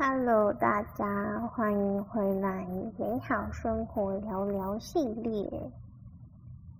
[0.00, 2.64] Hello，大家欢迎回来
[2.96, 5.50] 《美好生活聊聊》系列。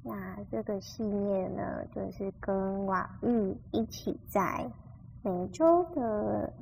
[0.05, 4.71] 那这个系列呢，就是跟瓦玉一起在
[5.21, 6.53] 每周的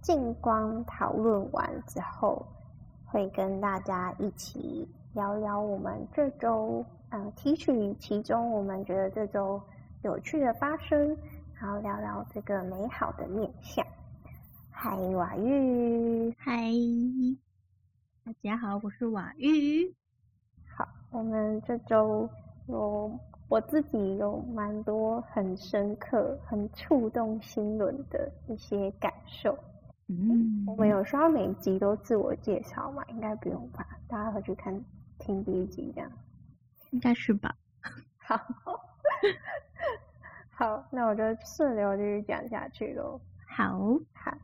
[0.00, 2.46] 静光讨论完之后，
[3.04, 9.60] 会跟大家一起聊聊我们这周，嗯，提取其中我们觉得这周
[10.00, 11.14] 有趣的发生，
[11.60, 13.84] 然后聊聊这个美好的面向。
[14.80, 16.70] 嗨，瓦玉，嗨，
[18.24, 19.92] 大家好，我是瓦玉。
[20.76, 22.30] 好，我们这周
[22.68, 23.18] 有
[23.48, 29.58] 我自己有蛮多很深刻、很触动心轮的一些感受。
[30.06, 33.04] 嗯，我们有需要每一集都自我介绍嘛？
[33.08, 33.84] 应该不用吧？
[34.06, 34.80] 大家回去看
[35.18, 36.08] 听第一集这样，
[36.92, 37.52] 应该是吧？
[38.16, 38.38] 好，
[40.54, 43.20] 好，那我就顺流继续讲下去喽。
[43.44, 43.76] 好，
[44.14, 44.38] 好。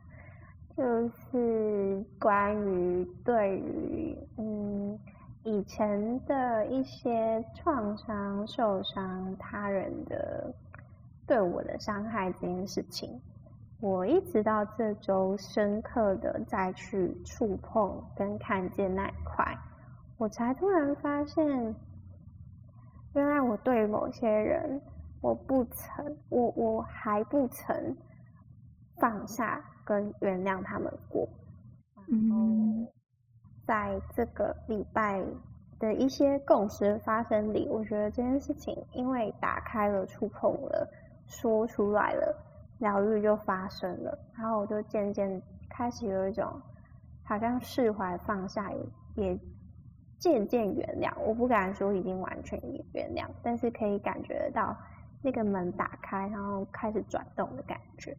[0.75, 4.99] 就是关于对于嗯
[5.43, 10.53] 以前的一些创伤、受伤、他人的
[11.25, 13.21] 对我的伤害这件事情，
[13.79, 19.57] 我一直到这周深刻的再去触碰跟看见那一块，
[20.17, 21.73] 我才突然发现，
[23.13, 24.81] 原来我对某些人，
[25.21, 27.95] 我不曾，我我还不曾
[28.99, 29.63] 放下。
[29.85, 31.29] 跟原谅他们过，
[32.07, 32.91] 然后
[33.65, 35.23] 在这个礼拜
[35.79, 40.89] 的一些共识发生里，我觉得这件事情因为打开了、触碰了、
[41.27, 42.35] 说出来了，
[42.79, 44.17] 疗愈就发生了。
[44.35, 46.59] 然后我就渐渐开始有一种
[47.23, 48.71] 好像释怀、放下
[49.15, 49.39] 也，也
[50.17, 51.13] 渐渐原谅。
[51.19, 52.59] 我不敢说已经完全
[52.93, 54.75] 原谅，但是可以感觉得到
[55.21, 58.15] 那个门打开，然后开始转动的感觉。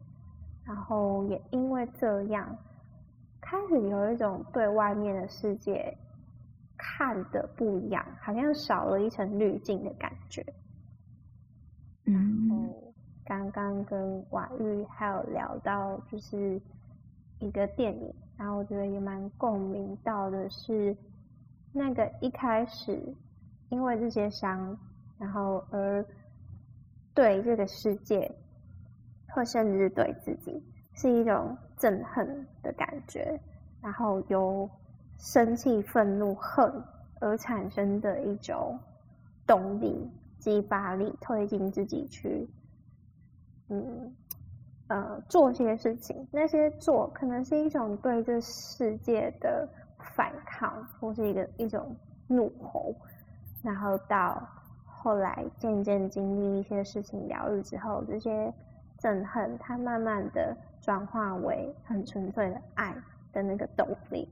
[0.67, 2.57] 然后也因为这样，
[3.39, 5.97] 开始有一种对外面的世界
[6.75, 10.45] 看的不一样，好像少了一层滤镜的感觉。
[12.03, 12.93] 然后
[13.25, 16.61] 刚刚跟婉玉还有聊到，就是
[17.39, 20.95] 一个电影，然后我觉得也蛮共鸣到的是，
[21.71, 23.01] 那个一开始
[23.69, 24.77] 因为这些伤，
[25.17, 26.05] 然后而
[27.13, 28.29] 对这个世界。
[29.29, 33.39] 或甚至对自己是一种憎恨的感觉，
[33.81, 34.67] 然后由
[35.19, 36.71] 生气、愤怒、恨
[37.19, 38.79] 而产生的一种
[39.45, 42.49] 动力、激发力，推进自己去，
[43.69, 44.15] 嗯，
[44.87, 46.27] 呃，做些事情。
[46.31, 49.69] 那些做可能是一种对这世界的
[50.15, 51.95] 反抗，或是一个一种
[52.27, 52.95] 怒吼，
[53.61, 54.47] 然后到
[54.83, 58.51] 后来渐渐经历一些事情疗愈之后，这些。
[58.99, 62.95] 憎恨，它慢慢的转化为很纯粹的爱
[63.31, 64.27] 的那个动力。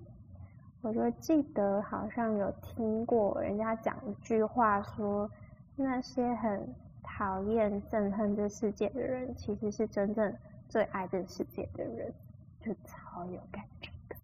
[0.82, 5.30] 我就记得好像有听过人家讲一句话说，
[5.76, 10.36] 那些很讨厌、憎恨这世界的人，其实是真正
[10.70, 12.14] 最爱这世界的人，
[12.60, 14.16] 就超有感觉的。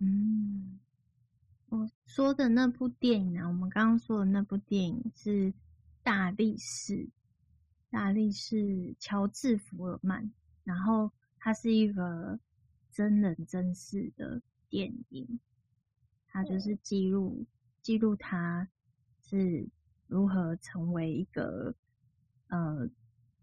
[0.00, 0.78] 嗯，
[1.68, 5.52] 我说的那部电影呢，我们刚刚说的那部电影是
[6.02, 6.94] 《大力士》。
[7.90, 10.30] 大力士乔治·福尔曼，
[10.64, 12.38] 然后它是一个
[12.90, 15.40] 真人真事的电影，
[16.26, 17.46] 它就是记录
[17.80, 18.68] 记录他
[19.22, 19.68] 是
[20.08, 21.74] 如何成为一个
[22.48, 22.88] 呃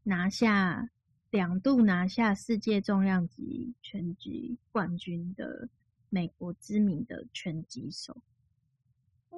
[0.04, 0.90] 拿下
[1.32, 5.70] 两度拿下世界重量级拳击冠军的
[6.10, 8.22] 美国知名的拳击手，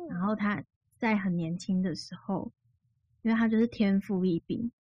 [0.10, 0.64] 然后他
[0.98, 2.52] 在很年轻的时候，
[3.22, 4.72] 因为他就是天赋异禀。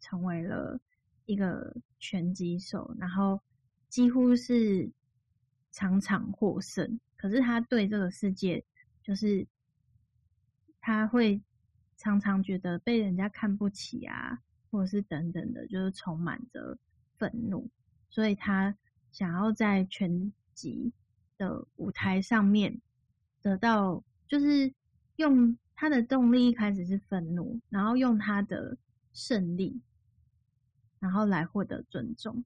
[0.00, 0.80] 成为了
[1.26, 3.40] 一个拳击手，然后
[3.88, 4.90] 几乎是
[5.70, 6.98] 场场获胜。
[7.16, 8.64] 可是他对这个世界，
[9.02, 9.46] 就是
[10.80, 11.42] 他会
[11.96, 14.38] 常常觉得被人家看不起啊，
[14.70, 16.78] 或者是等等的，就是充满着
[17.18, 17.68] 愤怒。
[18.08, 18.76] 所以他
[19.10, 20.92] 想要在拳击
[21.36, 22.80] 的舞台上面
[23.42, 24.72] 得到，就是
[25.16, 28.78] 用他的动力一开始是愤怒，然后用他的
[29.12, 29.80] 胜利。
[31.00, 32.44] 然后来获得尊重，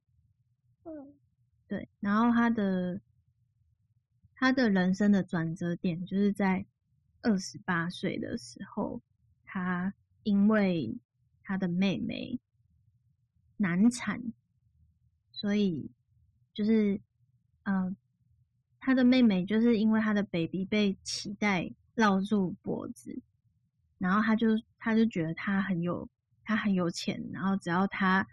[0.83, 1.11] 嗯，
[1.67, 1.89] 对。
[1.99, 3.01] 然后他的
[4.35, 6.63] 他的人生的转折点就是在
[7.23, 9.01] 二十八岁的时候，
[9.43, 9.91] 他
[10.21, 10.95] 因为
[11.41, 12.39] 他的妹妹
[13.57, 14.21] 难产，
[15.31, 15.89] 所以
[16.53, 17.01] 就是
[17.63, 17.95] 嗯、呃，
[18.79, 23.19] 他的妹妹就是因为他的 baby 被脐带绕住脖子，
[23.97, 26.07] 然后他就他就觉得他很有
[26.43, 28.27] 他很有钱，然后只要他。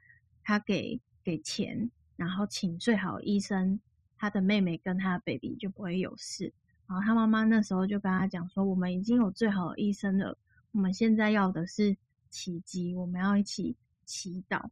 [0.51, 3.79] 他给给钱，然后请最好医生
[4.19, 6.53] 他的妹妹跟他的 baby 就不会有事。
[6.89, 10.37] 然后他妈妈那时候就跟他讲说：“我们已经有最好的医生了，
[10.73, 11.97] 我们现在要的是
[12.31, 14.69] 奇迹，我们要一起祈祷。”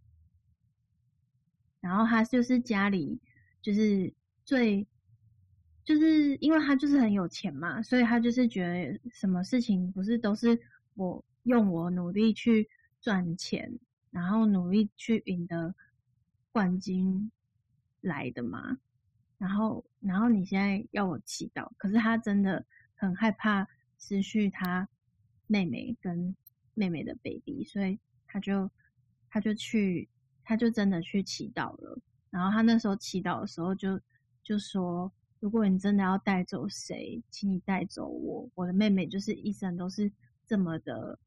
[1.78, 3.16] 然后他就是家里
[3.62, 4.12] 就是
[4.44, 4.84] 最，
[5.84, 10.60] 就是因为他就是很有钱嘛，所以他就是觉得什么事情不是都是
[10.96, 12.68] 我用我努力去
[13.00, 13.78] 赚钱，
[14.10, 15.74] 然后努力去赢得
[16.52, 17.30] 冠军
[18.00, 18.78] 来的嘛。
[19.38, 22.64] 然后，然后你现在要我祈祷，可是他真的
[22.94, 23.68] 很害怕
[23.98, 24.88] 失去他
[25.46, 26.34] 妹妹跟
[26.74, 28.70] 妹妹的 baby，所以他就
[29.28, 30.08] 他就去。
[30.50, 32.00] 他就真的去祈祷了，
[32.30, 34.00] 然后他那时候祈祷的时候就
[34.42, 40.10] 就说：“如果你真的要带走谁，请你带走我，我的妹妹就是一生都是
[40.46, 41.18] 这么的，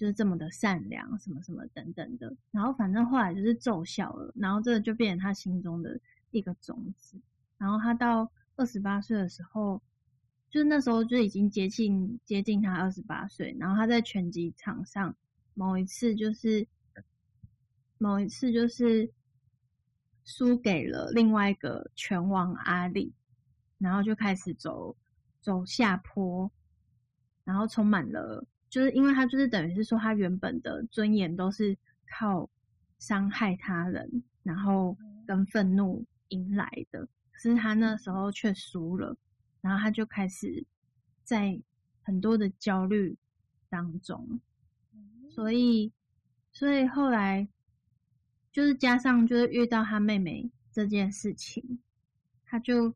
[0.00, 6.00] 就是这么的善良，什么什么等等的。”然后反正后来就是奏效了，然后这个就变成他心中的
[6.30, 7.20] 一个种子。
[7.58, 9.80] 然后他到二十八岁的时候，
[10.48, 15.14] 就是那时候就已经接近接近他二十八岁，然后他在拳击场上
[15.52, 16.66] 某一次就是。
[18.02, 19.12] 某一次就是
[20.24, 23.12] 输给了另外一个拳王阿里，
[23.76, 24.96] 然后就开始走
[25.42, 26.50] 走下坡，
[27.44, 31.76] 然后充满了，就是因为他就是等于是说他原本的尊严都是
[32.08, 32.48] 靠
[32.98, 34.96] 伤害他人，然后
[35.26, 39.14] 跟愤怒迎来的，可是他那时候却输了，
[39.60, 40.64] 然后他就开始
[41.24, 41.60] 在
[42.02, 43.16] 很多的焦虑
[43.68, 44.40] 当中，
[45.28, 45.92] 所以
[46.52, 47.48] 所以后来。
[48.52, 51.78] 就是加上，就是遇到他妹妹这件事情，
[52.44, 52.92] 他就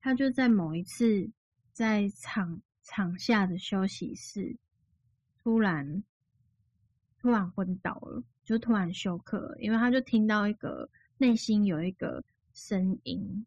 [0.00, 1.30] 他就在某一次
[1.72, 4.56] 在场场下的休息室，
[5.42, 6.04] 突然
[7.18, 10.88] 突然昏倒了，就突然休克，因为他就听到一个
[11.18, 12.22] 内心有一个
[12.54, 13.44] 声音，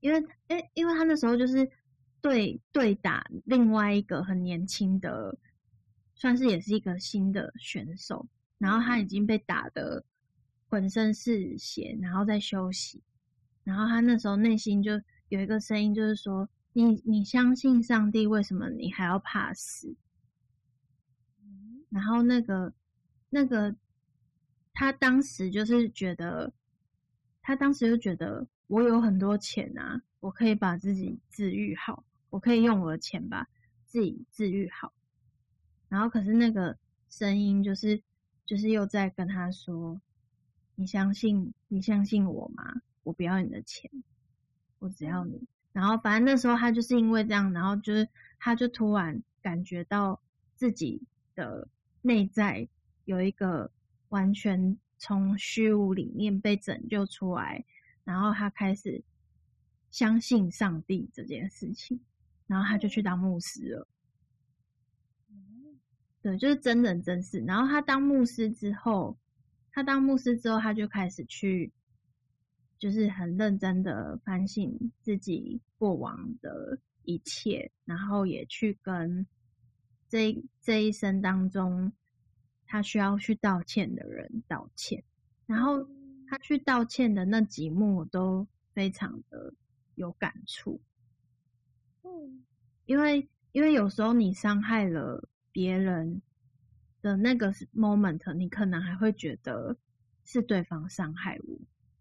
[0.00, 1.68] 因为诶，因为他那时候就是
[2.20, 5.34] 对对打另外一个很年轻的，
[6.14, 8.28] 算是也是一个新的选手。
[8.58, 10.04] 然后他已经被打得
[10.68, 13.02] 浑身是血，然后在休息。
[13.64, 14.92] 然后他那时候内心就
[15.30, 19.96] 有一个声音，就是说：“你你相信上帝，为什么你还要怕死？”
[21.90, 22.72] 然后那个
[23.28, 23.74] 那个
[24.72, 26.52] 他当时就是觉得，
[27.42, 33.48] 他当时就觉得我有很多钱啊，我可以把自己治愈好，我可以用我的钱把
[33.86, 34.92] 自己治愈好。
[35.88, 36.78] 然后可是那个
[37.08, 38.02] 声音就是。
[38.46, 40.02] 就是又在跟他说
[40.74, 42.82] ：“你相信你相信我吗？
[43.04, 43.88] 我不要你的钱，
[44.80, 48.08] 我只要你。”然后反正那时候他就是因为这样，然后就是
[48.38, 50.20] 他就突然感觉到
[50.56, 51.02] 自己
[51.34, 51.68] 的
[52.02, 52.68] 内在
[53.04, 53.70] 有一个
[54.08, 57.64] 完全从虚无里面被拯救出来，
[58.04, 59.02] 然后他开始
[59.90, 62.00] 相信上帝这件事情，
[62.46, 63.88] 然后他就去当牧师了。
[66.22, 67.40] 对，就是真人真事。
[67.46, 69.16] 然后他当牧师之后，
[69.72, 71.72] 他当牧师之后，他就开始去，
[72.80, 79.24] 就是很认真的反省自己过往的一切，然后也去跟
[80.08, 81.92] 这这一生当中
[82.66, 85.04] 他需要去道歉的人道歉。
[85.46, 85.86] 然后
[86.26, 89.54] 他去道歉的那几幕都非常的
[89.94, 90.80] 有感触。
[92.02, 92.44] 嗯，
[92.86, 95.24] 因为因为有时候你伤害了。
[95.52, 96.22] 别人
[97.02, 99.76] 的那个 moment，你可能还会觉得
[100.22, 101.58] 是对方伤害我，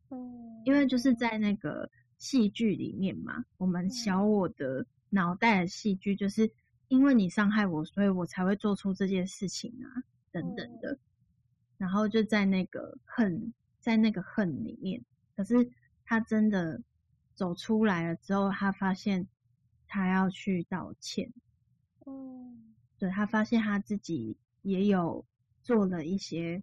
[0.09, 6.51] 嗯，因为就是在那个戏剧里面嘛，我们小我的脑袋的戏剧，就是
[6.87, 10.97] 因为你伤害我，所以我才会做出这件事情啊，等等的，
[11.77, 15.03] 然后就在那个恨，在那个恨里面，
[15.35, 15.69] 可是
[16.05, 16.81] 他真的
[17.35, 19.27] 走出来了之后，他发现
[19.87, 21.31] 他要去道歉，
[22.05, 22.75] 嗯。
[22.97, 25.25] 对，他发现他自己也有
[25.63, 26.61] 做了一些，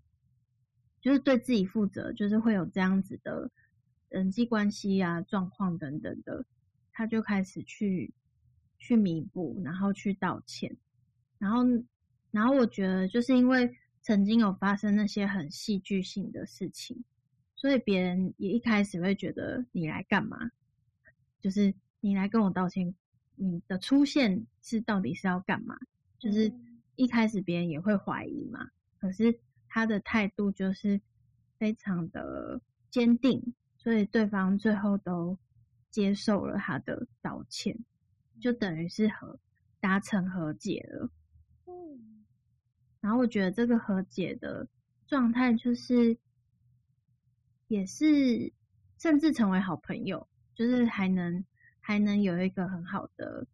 [1.06, 3.48] 就是对自己负责，就是会有这样子的
[4.08, 6.44] 人际关系啊、状况等等的，
[6.90, 8.12] 他就开始去
[8.80, 10.76] 去弥补，然后去道歉，
[11.38, 11.62] 然后
[12.32, 13.72] 然后我觉得就是因为
[14.02, 17.04] 曾经有发生那些很戏剧性的事情，
[17.54, 20.50] 所以别人也一开始会觉得你来干嘛？
[21.40, 22.92] 就是你来跟我道歉，
[23.36, 25.78] 你的出现是到底是要干嘛？
[26.18, 26.52] 就是
[26.96, 29.38] 一开始别人也会怀疑嘛，可是
[29.76, 30.98] 他的态度就是
[31.58, 32.58] 非常的
[32.90, 35.36] 坚定，所以对方最后都
[35.90, 37.78] 接受了他的道歉，
[38.40, 39.38] 就等于是和
[39.78, 41.10] 达成和解了。
[41.66, 42.24] 嗯，
[43.02, 44.66] 然后我觉得这个和解的
[45.06, 46.16] 状态就是，
[47.68, 48.50] 也是
[48.96, 51.44] 甚至成为好朋友，就是还能
[51.80, 53.46] 还能有一个很好的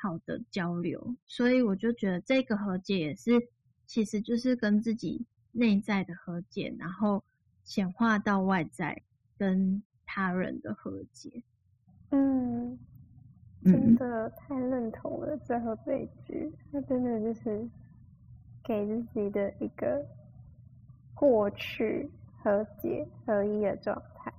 [0.00, 1.14] 好的交流。
[1.26, 3.32] 所以我就觉得这个和解也是，
[3.90, 7.24] 其实就是跟自己内在的和解，然后
[7.64, 9.02] 显化到外在
[9.36, 11.42] 跟他人的和解。
[12.10, 12.78] 嗯。
[13.64, 17.68] 真的太认同了，最后这一句，他真的就是
[18.64, 20.06] 给自己的一个
[21.14, 24.32] 过去和解合一的状态。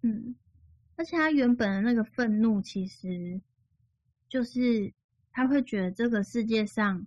[0.00, 0.34] 嗯，
[0.96, 3.40] 而且他原本的那个愤怒，其实
[4.28, 4.92] 就是
[5.30, 7.06] 他会觉得这个世界上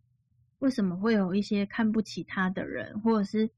[0.63, 3.50] 为什么会有一些看不起他的人，或者是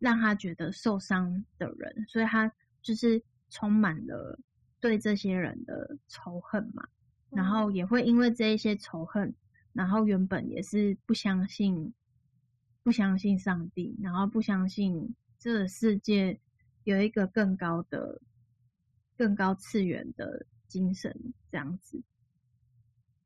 [0.00, 4.36] 让他觉得受伤的人，所以他就是充满了
[4.80, 6.84] 对这些人的仇恨嘛。
[7.30, 9.32] 然后也会因为这一些仇恨，
[9.72, 11.94] 然后原本也是不相信，
[12.82, 16.40] 不相信上帝，然后不相信这个世界
[16.82, 18.20] 有一个更高的、
[19.16, 21.16] 更高次元的精神
[21.52, 22.02] 这样子。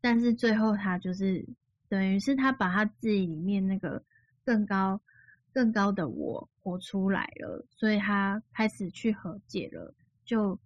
[0.03, 1.47] 但是最后他就是
[1.93, 4.03] 等于是他把他自己里面那个
[4.43, 4.99] 更高、
[5.53, 9.95] 更高的我活出来了，所以他开始去和解了，
[10.25, 10.59] 就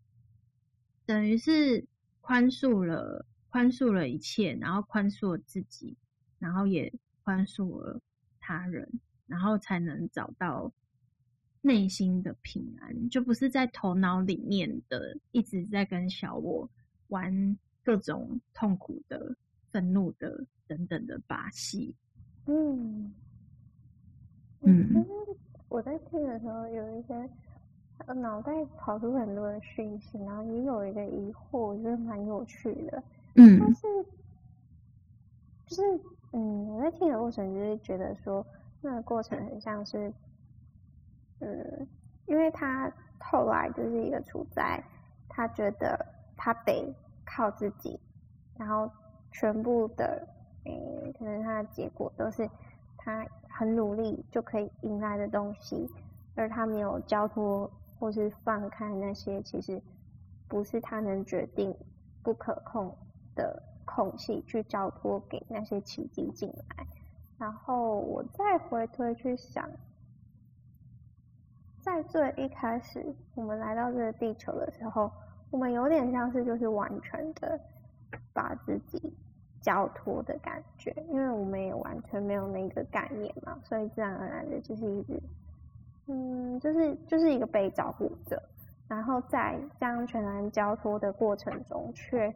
[1.04, 1.84] 等于是。
[2.28, 5.96] 宽恕了，宽恕了一切，然后宽恕了自己，
[6.40, 6.92] 然后也
[7.22, 8.02] 宽恕了
[8.40, 10.72] 他人，然后才能找到
[11.60, 16.68] 内心的平安，就不是在头脑里面的一直在跟小我
[17.06, 19.36] 玩各种痛苦的、
[19.76, 21.94] 愤怒的等等的把戏。
[22.46, 23.12] 嗯
[24.62, 25.06] 嗯，
[25.68, 27.28] 我在听的时候有一些。
[28.14, 33.02] 脑袋跑出很多的讯息，然后也有一个疑惑，我觉得蛮有趣的。
[33.36, 33.86] 嗯，但是
[35.66, 35.82] 就是
[36.32, 38.46] 嗯，我在听的过程就是觉得说，
[38.82, 40.12] 那个过程很像是，
[41.40, 41.88] 嗯，
[42.26, 44.82] 因为他后来就是一个处在
[45.26, 46.06] 他觉得
[46.36, 47.98] 他得靠自己，
[48.58, 48.88] 然后
[49.38, 50.26] 全部的
[50.64, 52.48] 嗯，可能他的结果都是
[52.96, 55.88] 他很努力就可以迎来的东西，
[56.34, 57.70] 而他没有交托。
[57.98, 59.80] 或是放开那些其实
[60.46, 61.74] 不是他能决定、
[62.22, 62.94] 不可控
[63.34, 66.86] 的空隙，去交托给那些奇迹进来。
[67.38, 69.66] 然后我再回推去想，
[71.80, 73.02] 在最一开始
[73.34, 75.10] 我们来到这个地球的时候，
[75.50, 77.58] 我们有点像是就是完全的
[78.34, 79.15] 把自己
[79.66, 85.20] 交托的感觉，因为我们也完全没有那个概念嘛，所以自然而然的就是一直。
[86.06, 88.40] 嗯，就是就是一个被照顾者，
[88.86, 92.32] 然后在这样全然交托的过程中，却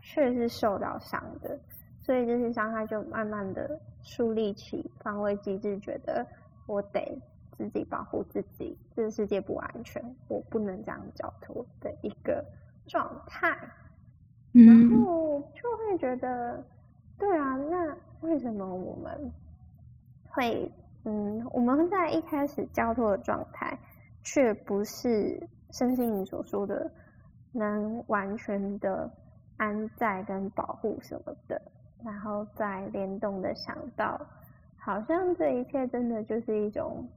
[0.00, 1.60] 却是受到伤的，
[2.00, 6.26] 所以这些伤害就慢慢的树立起防卫机制，觉得
[6.66, 7.20] 我得
[7.58, 12.42] 自己保护自己，这个世界不安全，我不能这样交托的一个
[12.86, 13.54] 状态，
[14.52, 16.64] 然后就会觉得，
[17.18, 19.32] 对啊，那为什么我们
[20.30, 20.70] 会？
[21.04, 23.78] 嗯，我们在一开始交错的状态，
[24.22, 25.40] 却不是
[25.70, 26.92] 身心灵所说的
[27.52, 29.10] 能完全的
[29.56, 31.58] 安在跟保护什么的，
[32.04, 34.20] 然后再联动的想到，
[34.76, 37.08] 好像这一切真的就是一种，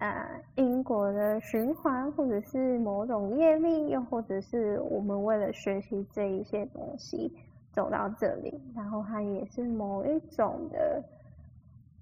[0.00, 7.32] 呃，因果的循环，或者是某种业力，又或者是我们为了学习这一些东西
[7.72, 11.02] 走到这里，然后它也是某一种的。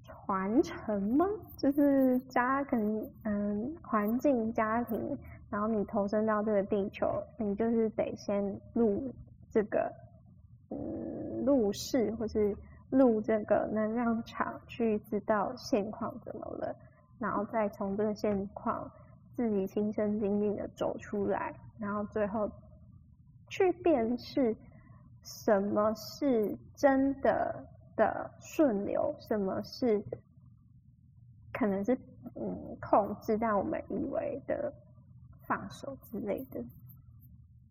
[0.05, 1.25] 传承吗？
[1.57, 5.17] 就是家庭，嗯，环境家庭，
[5.49, 7.07] 然后你投身到这个地球，
[7.38, 9.11] 你就是得先入
[9.50, 9.90] 这个，
[10.71, 12.55] 嗯，入世或是
[12.90, 16.76] 入这个能量场，去知道现况怎么了，
[17.18, 18.90] 然后再从这个现况
[19.37, 22.50] 自己亲身经历的走出来，然后最后
[23.48, 24.56] 去辨识
[25.22, 27.66] 什么是真的。
[27.98, 30.00] 的顺流，什么是
[31.52, 31.98] 可能是
[32.37, 34.72] 嗯控制，但我们以为的
[35.42, 36.64] 放手之类的。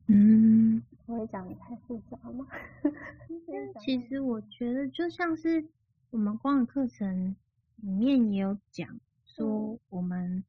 [0.07, 2.45] 嗯，我会讲的太复杂吗？
[3.79, 5.65] 其实我觉得就像是
[6.09, 7.33] 我们光的课程
[7.77, 8.99] 里面也有讲
[9.37, 10.43] 说，我们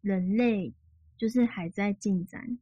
[0.00, 0.72] 人类
[1.16, 2.58] 就是还在进展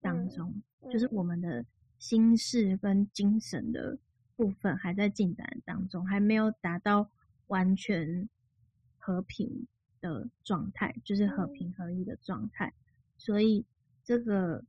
[0.00, 1.64] 当中，就是我们的
[1.98, 3.98] 心事跟精神的。
[4.34, 7.08] 部分还在进展当中，还没有达到
[7.48, 8.28] 完全
[8.98, 9.68] 和平
[10.00, 12.72] 的状态，就是和平合一的状态。
[13.18, 13.64] 所以
[14.02, 14.64] 这个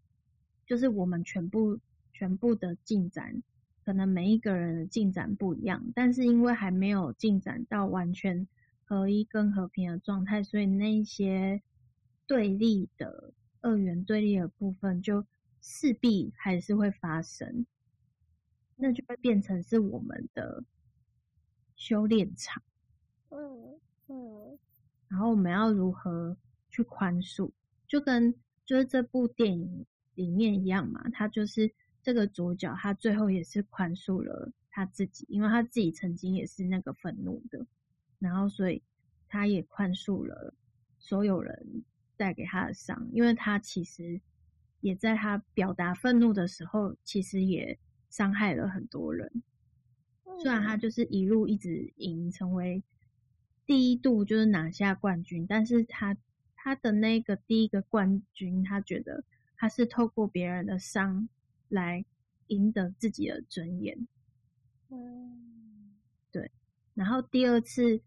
[0.68, 1.80] 就是我们全部
[2.12, 3.42] 全部的进展，
[3.84, 8.46] 可能每一个人的进展不一样，但是因为还没有进展到完全
[8.86, 11.62] 合一跟和平的状态，所以那一些
[12.28, 15.26] 对立的二元对立的部分，就
[15.62, 17.66] 势必还是会发生，
[18.76, 20.64] 那就会变成是我们的
[21.76, 22.62] 修炼场。
[23.30, 24.60] 嗯嗯，
[25.08, 26.38] 然后我们要如何
[26.70, 27.52] 去宽恕？
[27.88, 28.34] 就跟
[28.66, 29.86] 就是这部电影
[30.16, 37.66] 里面一样嘛，他就是这个主角，他最后也是宽恕了他自己，因为他自己曾经也是那个愤怒的，
[38.24, 38.82] 然后所以
[39.28, 40.56] 他也宽恕了
[40.98, 41.84] 所有人
[42.18, 44.20] 带给他的伤，因为他其实
[44.80, 47.78] 也在他表达愤怒的时候，其实也
[48.10, 49.44] 伤害了很多人。
[50.42, 52.82] 虽然他就是一路一直赢，成为
[53.66, 56.18] 第一度就是拿下冠军，但是他。
[56.66, 59.26] 他的那个第一个冠军，他觉得
[59.58, 61.28] 他是透过别人的伤
[61.68, 62.06] 来
[62.48, 64.08] 赢得自己的尊严。
[64.88, 65.92] 嗯，
[66.32, 66.50] 对。
[66.94, 68.02] 然后第二次，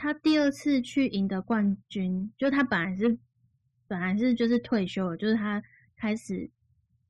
[0.00, 3.18] 他第二次去赢得冠军，就他本来是
[3.86, 5.62] 本来是就是退休了，就是他
[5.94, 6.50] 开始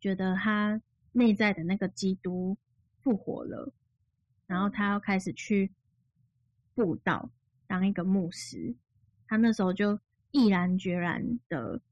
[0.01, 0.83] 觉得他
[1.13, 2.59] 内在的那个基督
[3.01, 3.73] 复活了，
[4.49, 5.71] 然后他要开始去
[6.75, 7.31] 布道，
[7.69, 8.75] 当一个牧师。
[9.29, 10.01] 他那时候就。
[10.33, 11.83] 毅然决然的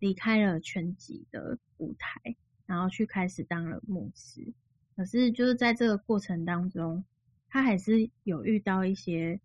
[0.00, 2.36] 离开了拳击的舞台，
[2.66, 4.52] 然后去开始当了牧师。
[4.94, 7.02] 可是就是在这个过程当中，
[7.48, 9.40] 他还是有遇到一些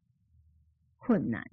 [1.01, 1.50] 困难。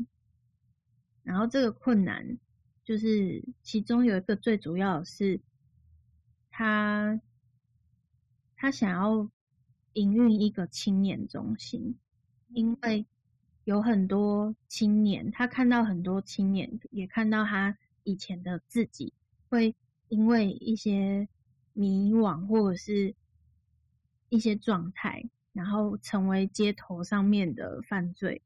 [1.23, 2.39] 然后这个困难
[2.85, 5.41] 就是其中有一个最主要的是，
[6.51, 7.19] 他
[8.55, 9.31] 他想要
[9.95, 11.99] 营运一个青年中心，
[12.51, 13.07] 因为。
[13.65, 19.13] 有很多青年，他看到很多青年，也看到他以前的自己，
[19.51, 19.77] 会
[20.09, 21.29] 因为一些
[21.75, 23.15] 迷惘或者是
[24.31, 28.41] 一些状态，然后成为街头上面的犯罪。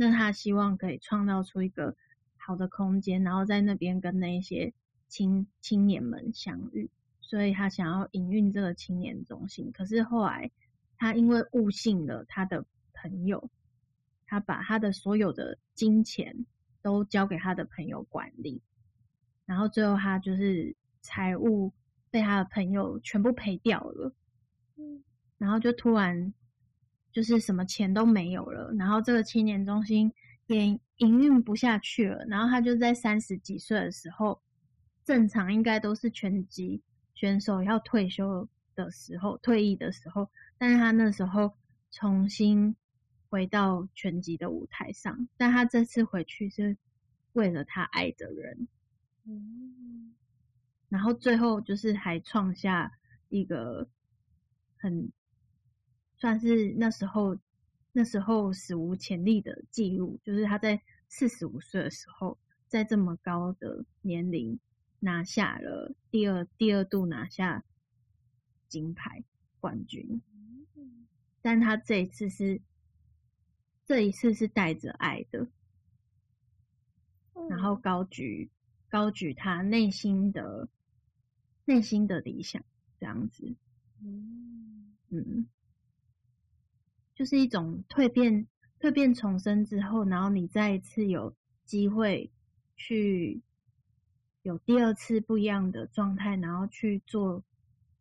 [0.00, 1.94] 那他希望可以创造出一个
[2.36, 4.72] 好的空间，然后在那边跟那些
[5.08, 6.90] 青青年们相遇。
[7.20, 9.70] 所以他想要营运这个青年中心。
[9.72, 10.50] 可是后来，
[10.96, 13.50] 他因为误信了他的朋友。
[14.32, 16.46] 他把他的所有的金钱
[16.82, 18.62] 都交给他的朋友管理，
[19.44, 21.72] 然后最后他就是财务
[22.12, 24.14] 被他的朋友全部赔掉了，
[24.76, 25.02] 嗯，
[25.36, 26.32] 然后就突然
[27.12, 30.12] 就是什么钱都没有了，然后这个青年中心
[30.46, 34.40] 也营运不下去了，然后他就在三十几岁的时候，
[35.04, 36.82] 正常应该都是拳击
[37.14, 41.52] 选手要退休的时候，退役的时候，但是他那时候
[41.90, 42.76] 重新。
[43.32, 46.76] 回到拳击的舞台上，但他这次回去是
[47.34, 48.66] 为了他爱的人，
[49.24, 50.16] 嗯，
[50.88, 52.90] 然后最后就是还创下
[53.28, 53.88] 一个
[54.78, 55.12] 很
[56.20, 57.36] 算是那时候
[57.92, 64.60] 那时候史无前例的记录，就是他在四十五岁的时候，在这么高的年龄
[65.00, 67.64] 拿下了第二第二度拿下
[68.68, 69.24] 金牌
[69.58, 70.22] 冠军，
[71.42, 72.60] 但他这一次是。
[73.86, 75.48] 这一次是带着爱的，
[77.48, 78.48] 然后高举
[78.88, 80.68] 高举他内心的
[81.64, 82.64] 内心的理想，
[83.00, 83.56] 这样子，
[84.00, 84.94] 嗯。
[85.08, 85.48] 嗯，
[87.20, 88.48] 就是一种蜕变
[88.80, 92.32] 蜕变重生之后，然后你再一次有机会
[92.76, 93.42] 去
[94.40, 97.44] 有第二次不一样的状态，然后去做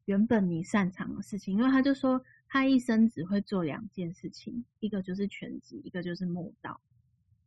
[0.06, 2.24] 原本你擅长的事情，因为他就说。
[2.52, 6.82] 他一生只会做两件事情，一个就是拳击，一个就是慕道。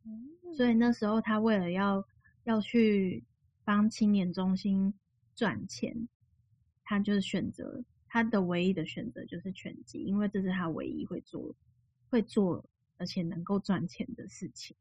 [0.05, 0.29] 嗯。
[0.55, 2.05] 所以那时候他为了要
[2.43, 3.25] 要去
[3.65, 4.93] 帮青年中心
[5.35, 6.07] 赚钱，
[6.85, 7.83] 他就是选择
[8.13, 11.55] 他的唯一的选择就是拳击，因为这是他唯一会做
[12.11, 12.63] 会做
[12.99, 14.77] 而且能够赚钱的事情。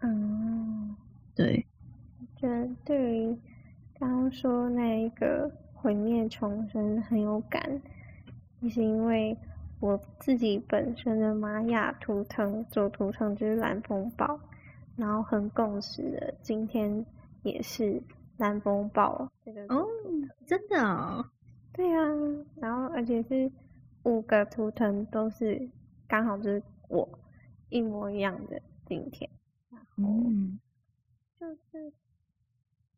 [0.00, 0.96] 嗯，
[1.36, 1.64] 对。
[2.18, 3.38] 我觉得对于
[3.96, 7.80] 刚刚说那一个毁灭重生很有感。
[8.58, 9.36] 也是因为
[9.78, 14.38] 我自己本身的玛雅图腾左图腾就是蓝风暴，
[14.96, 17.06] 然后很共识的，今天
[17.44, 18.02] 也是
[18.36, 19.86] 蓝风暴这个哦，
[20.44, 21.24] 真的哦，
[21.72, 22.06] 对啊，
[22.56, 23.50] 然后而且是
[24.04, 25.68] 五个图腾都是
[26.06, 27.08] 刚好就是我
[27.70, 29.28] 一模一样的今天，
[29.70, 30.04] 然后
[31.40, 31.92] 就是，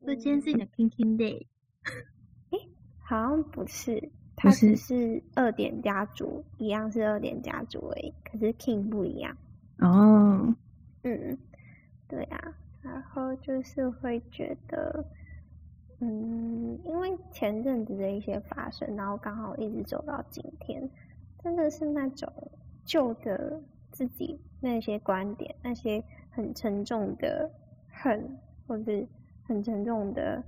[0.00, 1.46] 所以今天是你的 King Day，
[2.50, 2.58] 哎，
[3.00, 4.10] 好像不是。
[4.36, 9.36] 它只是二点家族，一样是二点家族而已，可是 King 不一样。
[9.78, 10.52] 哦，
[11.04, 11.38] 嗯，
[12.08, 15.06] 对啊，然后就是会觉得，
[16.06, 20.86] 嗯，因为前阵子的一些发生，然后刚好一直走到今天，
[21.42, 22.30] 真的是那种
[22.84, 23.58] 旧的
[23.90, 27.50] 自己那些观点，那些很沉重的
[27.88, 29.08] 恨，或是
[29.46, 30.44] 很沉重的，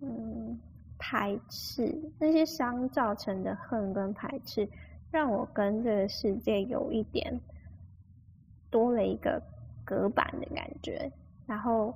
[0.00, 0.58] 嗯，
[0.98, 4.68] 排斥那些伤造成的恨跟排斥，
[5.12, 7.40] 让我跟这个世界有一点
[8.68, 9.40] 多了一个
[9.84, 11.12] 隔板的感觉。
[11.46, 11.94] 然后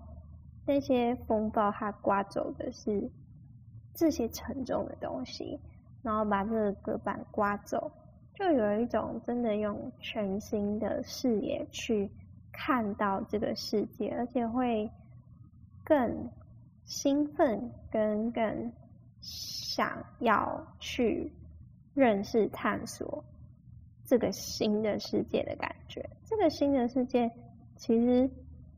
[0.70, 3.10] 那些风暴它刮走的是
[3.92, 5.58] 这些沉重的东西，
[6.00, 7.90] 然后把这个隔板刮走，
[8.36, 12.08] 就有一种真的用全新的视野去
[12.52, 14.88] 看到这个世界，而且会。
[15.82, 16.30] 更
[16.84, 18.72] 兴奋，跟更
[19.20, 21.32] 想要去
[21.94, 23.24] 认识、探索
[24.04, 26.08] 这个新的世界的感觉。
[26.26, 27.28] 这个新的世界
[27.74, 28.30] 其实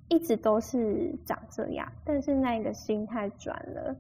[0.08, 3.96] 一直都是长这样，但是那个心态转了，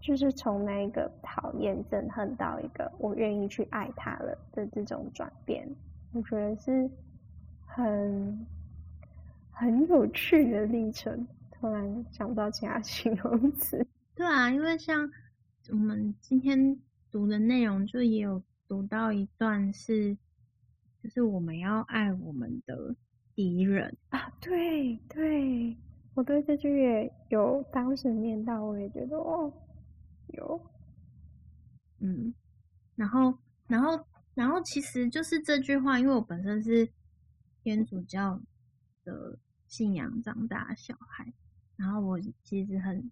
[0.00, 5.68] 就是从那一个讨厌、憎恨到一个我愿意去爱他了的这种转变，
[6.12, 6.90] 我觉得是
[7.66, 8.46] 很
[9.50, 11.26] 很有趣的历程。
[11.52, 13.86] 突然想不到其他形容词。
[14.16, 15.08] 对啊，因为像
[15.70, 16.76] 我们今天
[17.08, 20.16] 读的内容，就也有读到一段是，
[21.00, 22.96] 就是我们要爱我们的
[23.42, 24.30] 敌人啊。
[24.40, 25.76] 对对，
[26.14, 29.52] 我对这句也有当时念到，我也觉得哦，
[30.28, 30.60] 有，
[31.98, 32.32] 嗯，
[32.94, 36.88] 然后然后然后其实就是这句话，因为我本身是
[37.64, 38.40] 天主教
[39.02, 41.32] 的信仰长大的小孩。
[41.74, 43.10] 然后我其实很，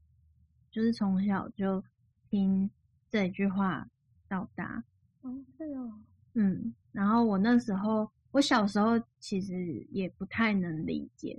[0.71, 1.83] 就是从小就
[2.29, 2.71] 听
[3.09, 3.89] 这句话
[4.29, 4.85] 到大。
[5.23, 5.93] 哦，是哦。
[6.35, 11.39] 嗯，然后我那时候，我小时候其实也不太能理解，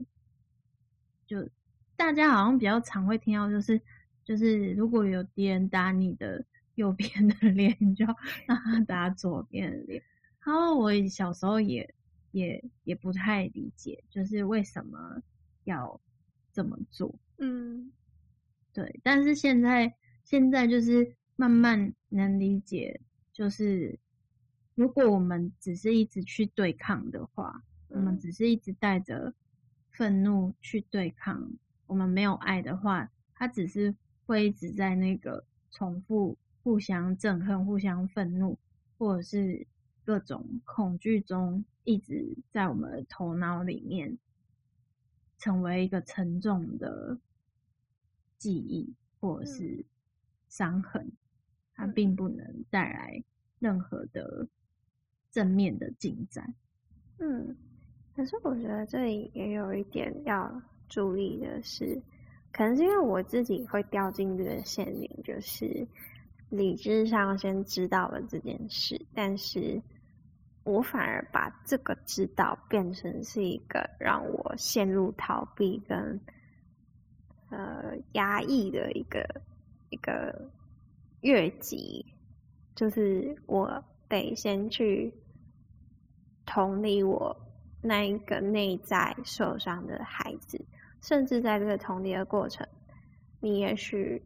[1.25, 1.47] 就
[1.95, 3.82] 大家好像比较常会听到，就是
[4.23, 6.43] 就是如果有敌人打你的
[6.75, 10.04] 右边的脸，你就要让他打左边的脸。
[10.43, 11.93] 然后我小时候也
[12.32, 15.21] 也也不太理解，就是为什么
[15.63, 15.99] 要。
[16.54, 17.15] 这么做？
[17.38, 17.93] 嗯，
[18.73, 18.99] 对。
[19.04, 22.99] 但是现在，现在就是慢慢能理解，
[23.32, 23.97] 就是
[24.82, 29.32] 如果我们只是一直去对抗的话，嗯、我们只是一直带着
[29.91, 31.52] 愤怒去对抗，
[31.86, 38.58] 我们没有爱的话，它只是会一直在那个重复、互相憎恨、互相愤怒，
[38.98, 39.67] 或者是
[40.04, 44.17] 各种恐惧中，一直在我们的头脑里面。
[45.38, 47.20] 成为一个沉重的
[48.39, 49.86] 记忆或者是
[50.50, 51.17] 伤痕，嗯、
[51.76, 53.24] 它并不能带来
[53.60, 54.48] 任何的
[55.32, 56.54] 正面的进展。
[57.20, 57.56] 嗯，
[58.15, 62.02] 可是我觉得这里也有一点要注意的是，
[62.52, 65.88] 可能是因为我自己会掉进这个陷阱，就是
[66.50, 69.82] 理智上先知道了这件事，但是。
[70.63, 76.22] 我反而把这个知道变成是一个让我陷入逃避跟
[77.50, 79.41] 呃压抑的一个
[79.89, 80.52] 一个
[81.22, 82.06] 越级，
[82.76, 85.12] 就是我得先去
[86.53, 87.35] 同理我
[87.81, 90.65] 那一个内在受伤的孩子，
[91.01, 92.67] 甚至在这个同理的过程，
[93.39, 94.21] 你也许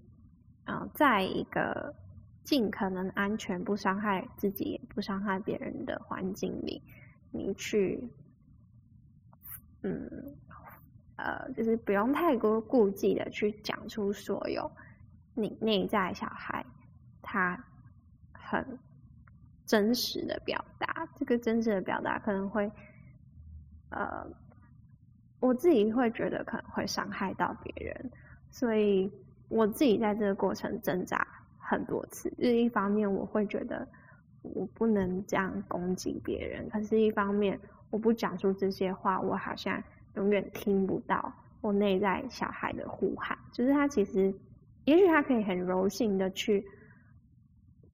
[0.66, 1.94] 啊、在一个。
[2.46, 6.80] 尽可能安全，不伤害自己，也不伤害别人的环境里，
[7.32, 8.08] 你去，
[9.82, 10.08] 嗯，
[11.16, 14.70] 呃，就是不用太过顾忌的去讲出所有
[15.34, 16.64] 你内在小孩
[17.24, 17.66] 他
[18.32, 18.78] 很
[19.66, 21.08] 真实的表达。
[21.16, 22.72] 这个真实的表达可能会，
[23.90, 24.26] 呃，
[25.40, 28.12] 我自己会觉得可能会伤害到别人，
[28.50, 29.12] 所以
[29.50, 31.28] 我自己在这个过程挣扎。
[31.68, 33.88] 很多次，就是一方面我会觉得
[34.44, 43.36] 我不能这样攻击别人，可是一方面我不讲出这些话，我好像永远听不到我内在小孩的呼喊。
[43.52, 44.32] 就是他其实，
[44.84, 46.64] 也许他可以很柔性的去，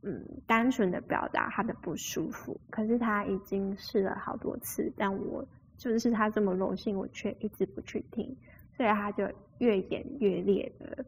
[0.03, 5.45] 嗯，单纯的表达他的不舒服，可是他已经试了好多次，但我
[5.77, 8.35] 就是他这么柔性，我却一直不去听，
[8.75, 9.27] 所以他就
[9.59, 11.05] 越演越烈的。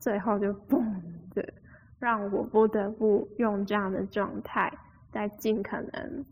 [0.00, 0.84] 最后就嘣
[1.32, 1.54] 的，
[2.00, 4.72] 让我不得不用这样的状态，
[5.12, 6.24] 在尽可能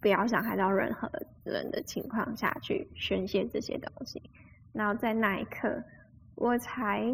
[0.00, 1.10] 不要伤害到任何
[1.44, 4.22] 人的情况下去宣泄这些东西。
[4.72, 5.84] 然后在那一刻，
[6.34, 7.04] 我才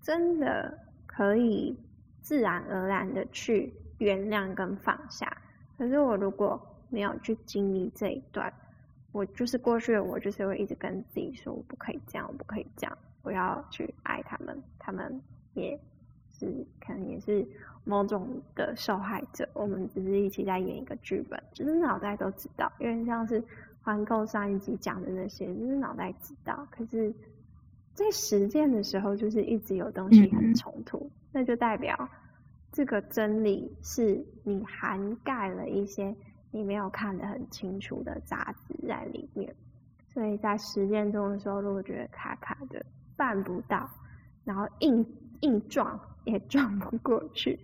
[0.00, 1.78] 真的可以
[2.26, 5.32] 自然而然的去原谅跟放下。
[5.78, 8.52] 可是我如果没有去经历这一段，
[9.12, 12.98] 我就是过去的我，就是会一直跟自己说，我不可以这样，我不可以这样。
[13.22, 15.22] 我要去爱他们，他们
[15.54, 15.78] 也
[16.32, 17.46] 是可能也是
[17.84, 19.48] 某种的受害者。
[19.54, 23.40] 我们只是一起在演一个剧本，就是脑袋都知道，因为像是
[23.82, 27.14] 环扣上一集讲的那些，就是脑袋知道，可是
[27.96, 32.08] 在实践的时候，就是一直有东西很冲突，嗯、那就代表
[32.70, 36.14] 这个真理是你涵盖了一些
[36.50, 39.52] 你没有看得很清楚的杂质在里面。
[40.12, 42.84] 所以在实践中的时候，如果觉得卡卡的
[43.16, 43.90] 办不到，
[44.44, 45.04] 然后硬
[45.40, 47.58] 硬撞也撞不过去，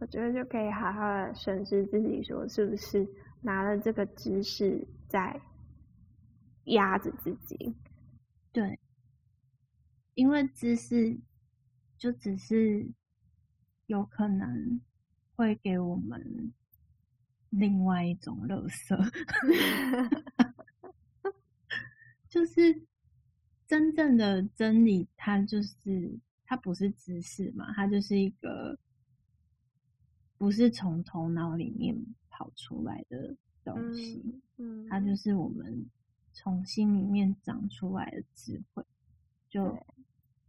[0.00, 3.06] 我觉得就可以好好的审视自己，说是不是
[3.42, 5.40] 拿了这个知识在
[6.64, 7.74] 压着自己。
[8.52, 8.78] 对，
[10.18, 11.16] 因为知识
[11.96, 12.90] 就只是
[13.86, 14.80] 有可能
[15.36, 16.52] 会给我们
[17.50, 19.12] 另外一种垃圾。
[22.28, 22.82] 就是
[23.64, 28.76] 真正的真理，它就是它不是知识嘛，它就是一个
[30.36, 31.96] 不是从头脑里面
[32.28, 34.20] 跑出来的东西，
[34.56, 35.88] 嗯，嗯，它就是我们
[36.32, 38.84] 从心里面长出来的智慧，
[39.48, 39.64] 就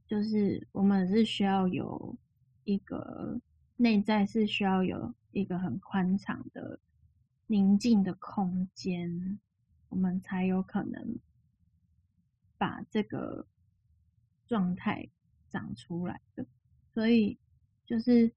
[0.09, 2.17] 就是我们是需要有
[2.65, 3.39] 一个
[3.77, 6.81] 内在是需要有一个很宽敞的
[7.47, 9.39] 宁静的空间，
[9.87, 11.17] 我们才有可能。
[12.57, 13.47] 把这个
[14.45, 15.07] 状态
[15.47, 16.45] 长出来的，
[16.93, 17.37] 所以
[17.85, 18.33] 就是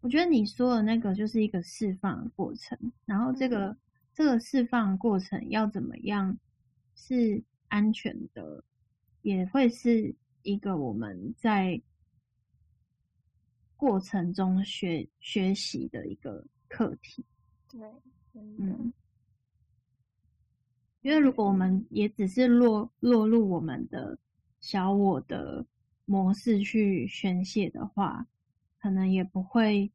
[0.00, 3.76] 我觉得你说的那个就是一个释放的过程，然后这个、嗯、
[4.14, 6.38] 这个释放的过程要怎么样
[6.94, 8.64] 是安全的，
[9.22, 11.80] 也会是一个我们在
[13.76, 17.24] 过程中学学习的一个课题。
[17.68, 17.80] 对，
[18.34, 18.92] 嗯。
[21.02, 24.18] 因为如果我们也只是落落入我们的
[24.60, 25.64] 小我的
[26.04, 28.26] 模式去宣泄的话，
[28.78, 29.90] 可能也不会，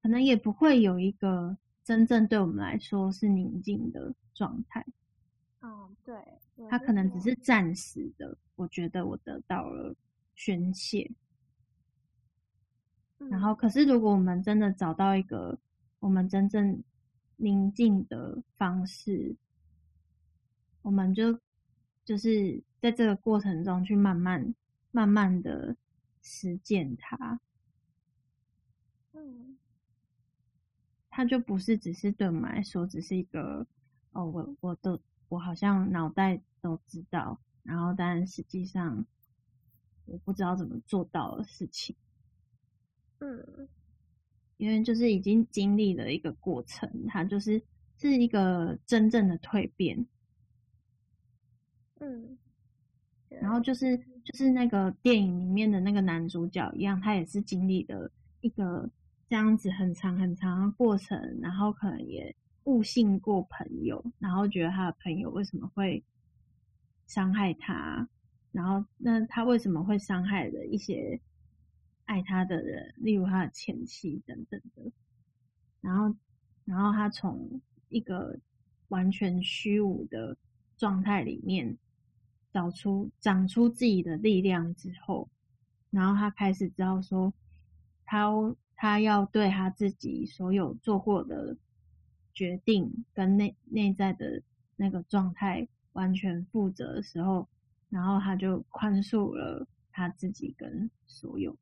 [0.00, 4.86] 可能也不会有一个真正对我们来说是宁静的状态。
[5.66, 6.14] 哦，对，
[6.68, 8.36] 他可能只是暂时的。
[8.56, 9.94] 我觉得我得到了
[10.34, 11.10] 宣泄，
[13.18, 15.58] 然后可是如果我们真的找到一个
[16.00, 16.82] 我们真正
[17.36, 19.36] 宁静的方式。
[20.82, 21.40] 我们就
[22.04, 24.54] 就是在这个过程中去慢慢、
[24.90, 25.74] 慢慢的
[26.20, 27.40] 实践它。
[29.14, 29.56] 嗯，
[31.08, 33.66] 它就不是只是对我们来说，只是一个
[34.12, 35.00] 哦，我我都
[35.34, 39.04] 我好像脑袋都知道，然后但实际上
[40.06, 41.96] 我不知道怎么做到的事情。
[43.18, 43.68] 嗯，
[44.58, 47.60] 因为就是已经经历了一个过程，它就是
[47.98, 50.06] 是一个真正的蜕变。
[52.00, 52.38] 嗯，
[53.28, 58.08] 然后就是就是那个电影里面的那个男主角一样，他也是经历了
[58.40, 58.88] 一个
[59.28, 66.02] 这样子很长很长的过程，然后可能也误信过朋友，然后觉得他的朋友为什么会
[67.06, 68.08] 伤害他，
[68.52, 71.20] 然后那他为什么会伤害了一些
[72.04, 74.92] 爱他的人，例如他的前妻等等的，
[75.80, 76.16] 然后
[76.64, 78.38] 然后他从一个
[78.88, 80.36] 完全虚无的
[80.76, 81.76] 状态里面。
[82.54, 85.28] 找出长出自己的力量之后，
[85.90, 87.34] 然后他开始知道说，
[88.04, 88.30] 他
[88.76, 91.56] 他要对他自己所有做过的
[92.34, 94.42] 决定跟内内在的
[94.76, 97.48] 那个状态完全负责的时候，
[97.88, 101.56] 然后他就宽恕了他自己跟所有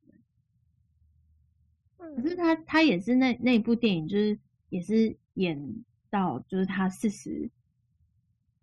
[1.99, 2.17] 人。
[2.17, 4.39] 可是他他也是那那部电影，就是
[4.71, 7.51] 也是演到就是他四十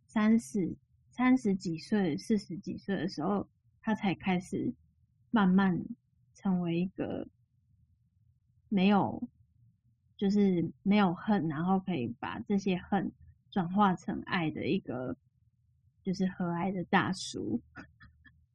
[0.05, 0.75] 三十。
[1.11, 3.45] 三十几岁、四十几岁的时候，
[3.81, 4.73] 他才开始
[5.31, 5.83] 慢慢
[6.33, 7.27] 成为一个
[8.69, 9.21] 没有，
[10.19, 13.11] 就是没有恨，然后可以把这些恨
[13.49, 15.17] 转化成爱的一个，
[16.03, 17.59] 就是和蔼的大叔。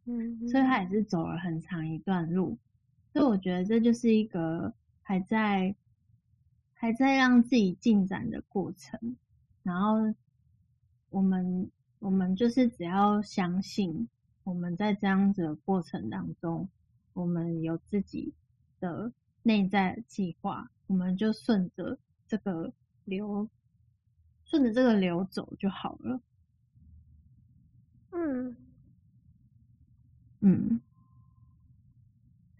[0.04, 2.56] 嗯，所以他也是走了很长一段路。
[3.12, 4.72] 所以我觉得这就是一个
[5.02, 5.74] 还在
[6.74, 9.16] 还在让自己进展的过程。
[9.64, 10.14] 然后
[11.10, 11.68] 我们。
[12.00, 14.10] 我们就是只要相信，
[14.42, 16.68] 我们在这样子的过程当中，
[17.14, 18.34] 我们有自己
[18.78, 19.10] 的
[19.44, 22.72] 内在计划，我们就顺着这个
[23.04, 23.48] 流，
[24.44, 26.20] 顺着这个流走就好了。
[28.10, 28.56] 嗯
[30.40, 30.80] 嗯，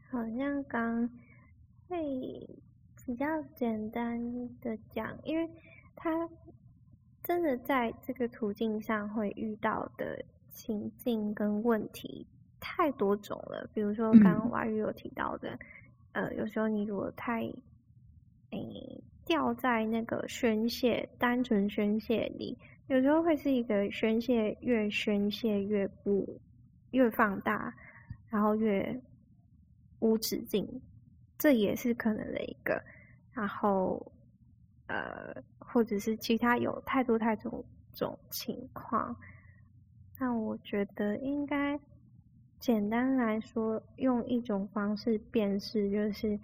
[0.08, 1.10] 好像刚
[1.88, 1.98] 会
[3.04, 4.20] 比较简单
[4.60, 5.50] 的讲，因为
[5.96, 6.28] 他。
[7.26, 12.26] 真的在这个途径上会遇到的情境跟问题
[12.60, 13.66] 太多种了。
[13.72, 15.58] 比如说刚刚瓦遇有提到的，嗯、
[16.14, 17.42] 呃，有时候你如果太
[18.50, 26.40] 诶、掉在那个宣泄、单纯宣泄里，有时候会是一个宣泄越宣泄越不
[26.92, 27.74] 越放大，
[28.28, 29.00] 然后越
[29.98, 30.68] 无止境，
[31.36, 32.80] 这也是可能的一个。
[33.32, 34.12] 然后，
[34.86, 39.16] 呃，或者是其他有太多太多种情况，
[40.20, 41.76] 那我觉得应该
[42.64, 46.40] 简单来说，用一种方式辨识，就是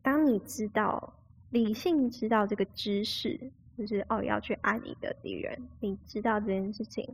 [0.00, 1.12] 当你知道
[1.50, 3.36] 理性知道这个知识，
[3.76, 7.04] 就是哦要去爱你的敌人，你知道这件事情，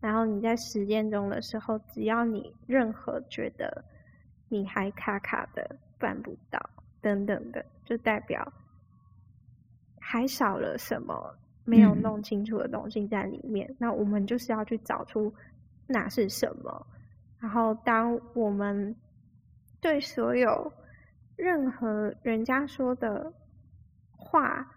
[0.00, 3.84] 然后你在实践中的时候，只要你任何觉得
[4.48, 6.58] 你还卡卡的办不到。
[7.00, 8.52] 等等的，就代表
[10.00, 11.32] 还少了什么
[11.64, 13.68] 没有弄清楚的东西在里面。
[13.70, 13.76] 嗯。
[13.78, 15.32] 那我们就是要去找出
[15.88, 16.86] 那是什么。
[17.40, 18.94] 然后，当我们
[19.80, 20.72] 对所有
[21.36, 23.32] 任何人家说的
[24.10, 24.68] 话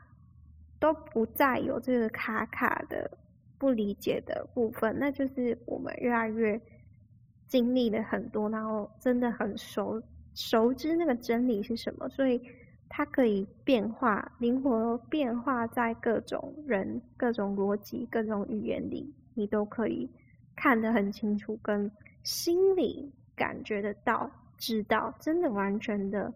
[0.80, 3.18] 都不再有这个卡卡的
[3.58, 6.60] 不理解的部分，那就是我们越来越
[7.48, 10.02] 经历了很多，然后真的很熟。
[10.34, 12.42] 熟知那个真理是什么，所以
[12.88, 20.10] 它可以变化，灵活变化在各种人、各种逻辑、各种语言里，你都可以
[20.56, 21.92] 看得很清楚，跟
[22.24, 26.34] 心里感觉得到、知道，真的完全的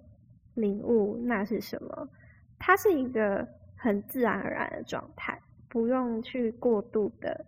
[0.53, 2.09] 领悟那是什么。
[2.57, 7.45] 它是一个很自然而然的状态，不用去过度的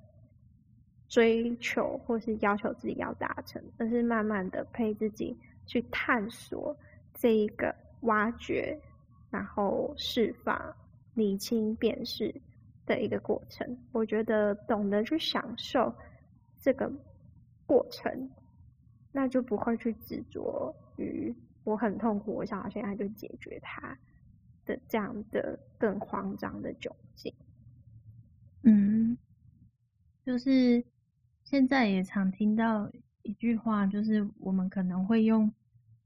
[1.07, 5.37] 追求或是要求自己要达成，而是慢慢的陪自己。
[5.69, 6.73] 去探索
[7.13, 8.79] 这一个挖掘，
[9.29, 10.57] 然后释放、
[11.13, 12.33] 理清、辨识
[12.85, 13.77] 的一个过程。
[13.91, 15.93] 我觉得懂得去享受
[16.67, 16.91] 这个
[17.65, 18.29] 过程，
[19.13, 23.97] 那就不会去执着于我很痛苦，我想要现在就解决它
[24.65, 27.33] 的这样的更慌张的窘境。
[28.63, 29.17] 嗯，
[30.25, 30.83] 就是
[31.45, 32.91] 现在也常听到。
[33.23, 35.53] 一句话就是，我们可能会用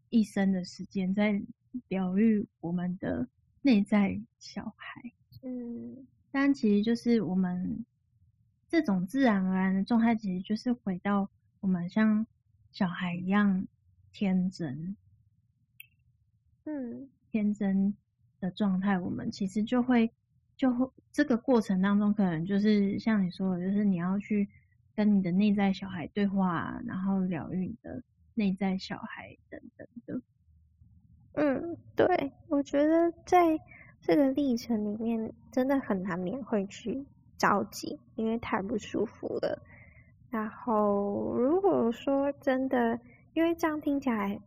[0.10, 1.40] 一生的时间在
[1.88, 3.28] 疗愈我们的
[3.62, 5.12] 内在小孩。
[5.42, 7.86] 嗯，但其实就是我们
[8.72, 11.30] 这种自然而然的状态，其实就是回到
[11.60, 12.26] 我们像
[12.72, 13.68] 小孩一样
[14.12, 14.96] 天真。
[16.64, 17.94] 嗯，天真
[18.40, 20.10] 的状态，我们其实就会
[20.58, 24.50] 就会这个过程当中，可能就是像你说的，就是你要去。
[24.94, 28.04] 跟你的内在小孩对话，然后疗愈你的
[28.34, 30.22] 内在小孩等等的。
[31.34, 33.58] 嗯，对，我觉得在
[34.02, 37.06] 这个历程里面，真的很难免会去
[37.42, 39.60] 着急，因为太不舒服了。
[40.30, 43.00] 然后，如果说真的，
[43.34, 44.40] 因为这样听起来，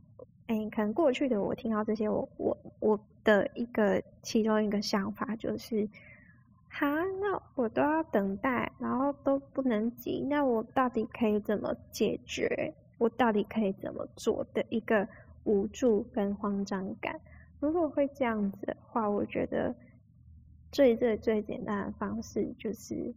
[0.46, 5.88] 哎，可能过去的我听到这些，我我我的一个其中一个想法就是。
[6.76, 6.86] 好，
[7.20, 12.72] 那我都要等待，然后都不能急，那我到底可以怎么解决？
[12.98, 15.06] 我到底可以怎么做的一个
[15.44, 17.20] 无助跟慌张感？
[17.60, 19.72] 如果会这样子的话，我觉得
[20.74, 23.14] 最最最简单的方式就是，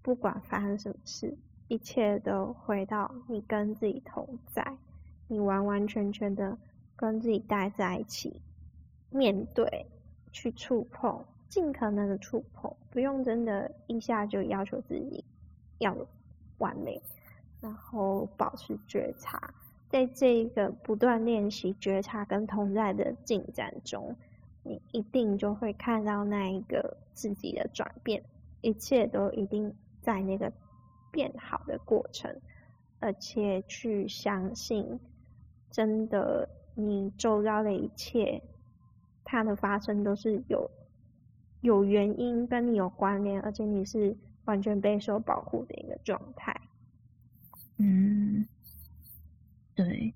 [0.00, 1.36] 不管发生什么事，
[1.68, 4.78] 一切都回到你跟自己同在，
[5.26, 6.56] 你完完全全的
[6.96, 8.40] 跟自己待在一起，
[9.10, 9.84] 面对，
[10.32, 11.22] 去触碰。
[11.50, 15.24] 尽可能的触碰，不用真的一下就要求自己
[15.78, 15.96] 要
[16.58, 17.00] 完美，
[17.60, 19.54] 然后保持觉察，
[19.88, 24.14] 在这一个不断练习觉察跟同在的进展中，
[24.68, 28.22] 你一定就会看到那一个自己的转变，
[28.60, 30.52] 一切都一定在那个
[31.10, 32.40] 变好的过程，
[33.00, 35.00] 而且去相信，
[35.70, 38.42] 真的你周遭的一切，
[39.24, 40.70] 它的发生都是有。
[41.60, 46.56] 有原因跟你有关联，而且你是完全备受保护的一个状态。
[47.78, 48.46] 嗯，
[49.74, 50.14] 对。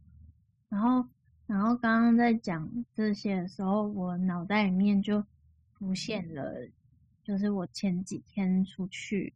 [0.69, 1.05] 然后，
[1.47, 5.25] 然后刚刚在讲这些的时候，我脑袋里面就
[5.73, 6.69] 浮现了，
[7.23, 9.33] 就是我前几天出去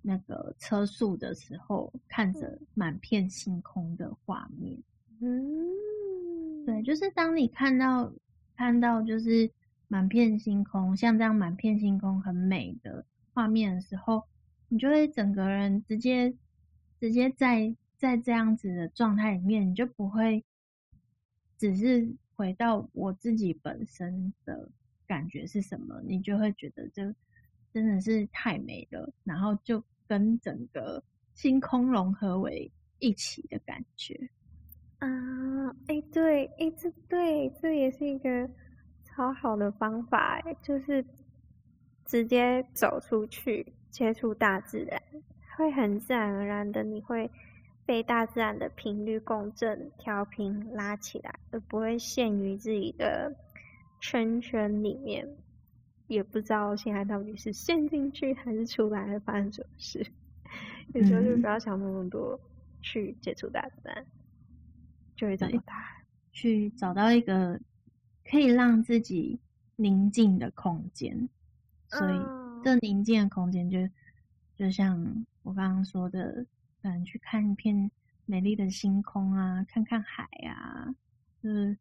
[0.00, 4.78] 那个车速的时候，看着满片星空的画面。
[5.20, 8.12] 嗯，对，就是当你看到
[8.56, 9.50] 看到就是。
[9.88, 14.24] 满片星空，像这样满片星空很美的画面的时候，
[14.70, 16.34] 你就会整个人直接
[16.98, 20.44] 直接在在这样子的状态里面，你就不会
[21.56, 24.68] 只是回到我自己本身的
[25.06, 27.14] 感觉是什么，你就会觉得这
[27.72, 31.00] 真的是太美了，然后就跟整个
[31.34, 34.28] 星空融合为一起的感觉。
[34.98, 35.08] 啊，
[35.86, 38.50] 哎，对，哎，这对，这也是一个。
[39.14, 41.04] 超好的方法哎，就是
[42.06, 44.98] 直接走出去接触大自然，
[45.54, 47.30] 会很自然而然的，你会
[47.84, 53.34] 被大自然的频率共振调频拉起来，而不会陷于自己的
[54.00, 55.28] 圈圈里面，
[56.06, 60.06] 也不知道现在到底是陷进去还是出来，发生什么事。
[60.94, 62.38] 有时候就不要想那么多，
[62.80, 64.06] 去接触大自然，
[65.16, 65.74] 就会长大。
[66.32, 67.60] 去找到一个
[68.24, 69.38] 可以让自己
[69.76, 71.28] 宁静的空间，
[71.88, 72.14] 所以
[72.64, 73.78] 这宁静的空间就
[74.56, 76.46] 就像我刚刚说的，
[76.82, 77.90] 可能去看一片
[78.26, 80.94] 美丽的星空啊，看看海啊，
[81.42, 81.76] 就是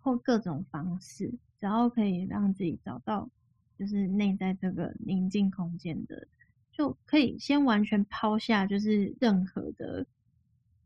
[0.00, 1.28] 或各种方式，
[1.60, 3.28] 只要可以让自己找到
[3.78, 6.26] 就是内在这个宁静空间的，
[6.72, 10.06] 就可以先完全抛下就是任何的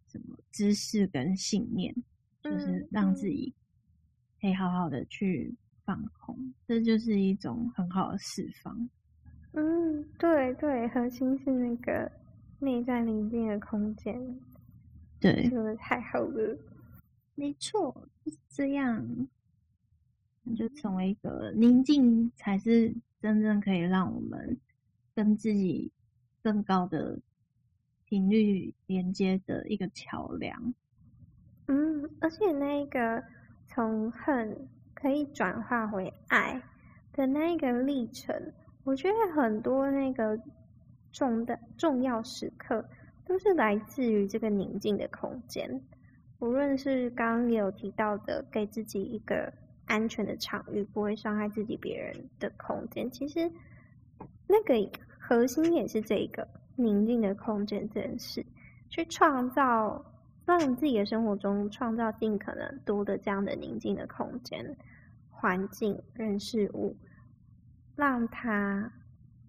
[0.09, 1.95] 什么知识跟信念。
[2.41, 3.53] 就是让自己
[4.41, 5.53] 可以好好的去
[5.84, 8.89] 放空，嗯、这就是一种很好的释放。
[9.53, 12.11] 嗯，对对，核心是那个
[12.59, 14.38] 内在宁静的空间。
[15.20, 16.59] 对，说的太好了。
[17.34, 17.92] 没错，
[18.24, 19.28] 就是这样。
[20.42, 24.59] 那就成为一个宁静，才是真正可以让我们
[25.14, 25.92] 跟自己
[26.42, 27.20] 更高的
[28.04, 30.74] 频率连接的一个桥梁。
[31.66, 33.22] 嗯，而且那个
[33.66, 36.62] 从恨可以转化为爱
[37.12, 38.52] 的那个历程，
[38.84, 40.40] 我觉得很多那个
[41.12, 42.84] 重的重要时刻
[43.26, 45.80] 都是来自于这个宁静的空间。
[46.38, 49.52] 无论是刚刚也有提到的，给自己一个
[49.86, 53.50] 安全的场域，不会伤害自己、别人的空间，其实
[54.46, 54.74] 那个
[55.18, 56.46] 核心也是这个
[56.76, 58.44] 宁静的空间这件事，
[58.88, 60.04] 去创造。
[60.46, 64.64] 让自己的生活中创造尽可能多的这样的宁静的空间、
[65.28, 66.96] 环境、人事物，
[67.94, 68.90] 让他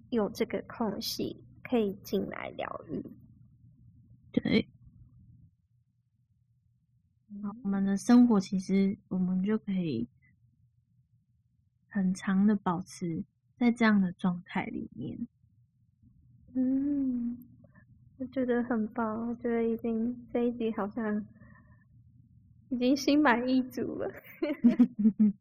[0.09, 3.03] 有这个空隙可以进来疗愈。
[4.31, 4.67] 对，
[7.63, 10.07] 我们的生活其实我们就可以
[11.87, 13.23] 很长的保持
[13.57, 15.27] 在这样的状态里面。
[16.53, 17.37] 嗯。
[18.17, 21.25] 我觉得很棒，我觉得已经这一集好像
[22.67, 24.11] 已经心满意足了。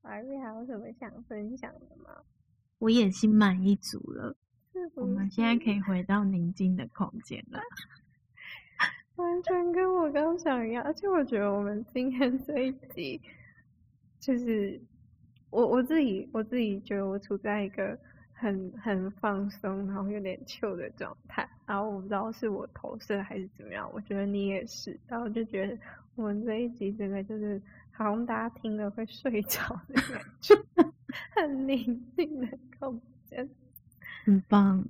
[0.00, 2.22] 还是还有什么想分享的吗？
[2.82, 4.36] 我也心满意足了。
[4.96, 7.60] 我们现在可以回到宁静的空间了。
[9.14, 13.20] 完全跟我刚想一样，而且我觉得我们今天这一集，
[14.18, 14.80] 就是
[15.50, 17.98] 我我自己我自己觉得我处在一个。
[18.34, 25.78] 很很放松，然后有点 chill 的状态，然后我不知道是我投射还是怎么样，我觉得你也是，然后就觉得
[26.16, 27.62] 我们这一集真的就是
[27.92, 30.56] 好像大家听了会睡着的感觉，
[31.36, 33.48] 很宁静的空间，
[34.24, 34.84] 很棒，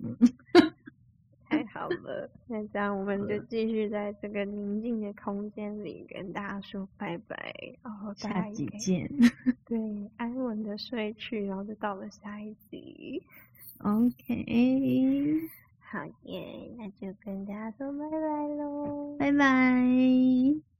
[1.48, 9.10] 太好了，那这样我们就继续在这个宁静的空间里跟大家说拜拜，然后下集见，
[9.66, 9.78] 对，
[10.16, 13.22] 安稳的睡去，然后就到了下一集。
[13.78, 15.48] OK，
[15.80, 20.71] 好耶，那就跟大家说拜拜喽，拜拜。